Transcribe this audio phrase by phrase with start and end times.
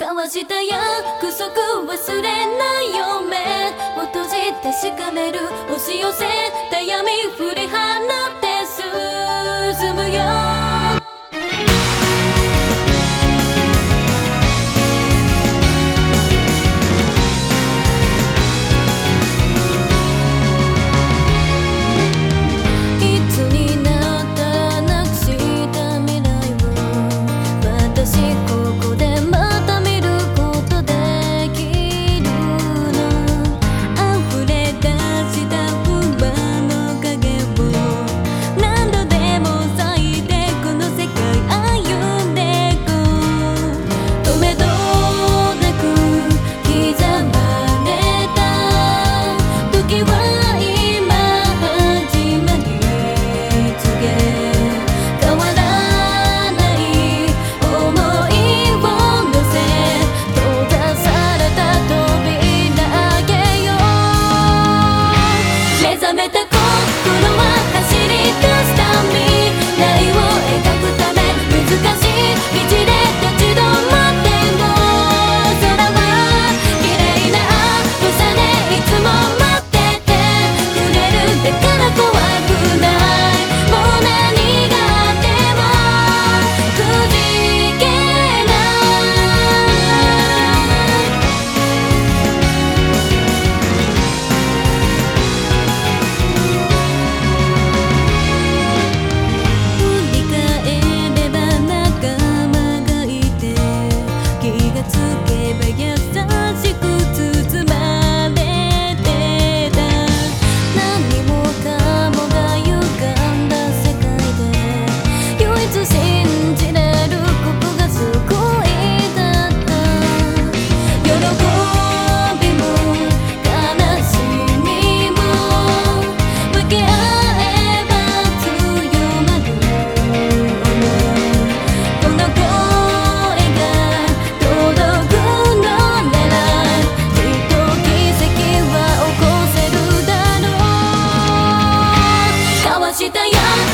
[0.00, 1.52] 交わした約束
[1.84, 2.22] 忘れ
[2.56, 3.36] ないよ目
[4.00, 4.30] を閉じ
[4.62, 5.38] てしかめる
[5.68, 6.24] 押し寄せ
[6.70, 7.79] た闇振り払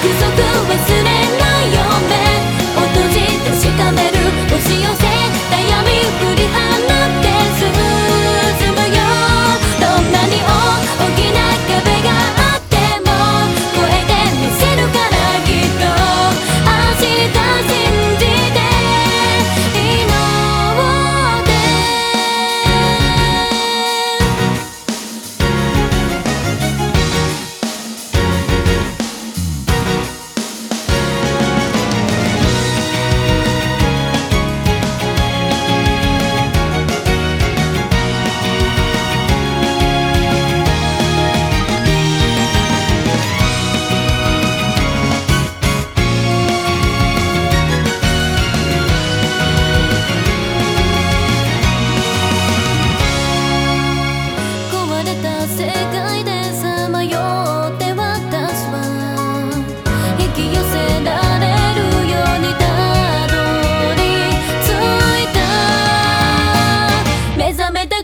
[0.00, 0.30] 約束
[0.68, 1.07] 忘れ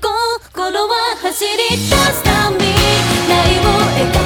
[0.00, 2.56] 心は走り出すため
[3.28, 3.62] ないを
[4.08, 4.21] 描く